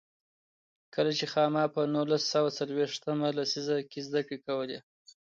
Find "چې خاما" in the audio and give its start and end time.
1.19-1.63